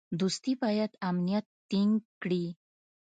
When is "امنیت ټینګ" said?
1.09-1.93